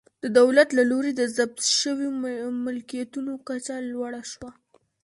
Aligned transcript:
د 0.23 0.25
دولت 0.39 0.69
له 0.77 0.83
لوري 0.91 1.11
د 1.15 1.21
ضبط 1.37 1.59
شویو 1.79 2.09
ملکیتونو 2.65 3.31
کچه 3.47 3.75
لوړه 3.91 4.21
شوه 4.31 4.51